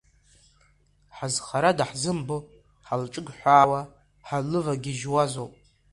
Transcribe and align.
Ҳазхара 1.15 1.71
даҳзымбо, 1.77 2.37
ҳалҿыгәҳәаауа 2.85 3.81
ҳанлывагьежьуазоуп. 4.27 5.53